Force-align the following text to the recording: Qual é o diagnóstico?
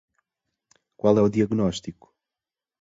Qual 0.99 1.15
é 1.19 1.21
o 1.21 1.29
diagnóstico? 1.35 2.07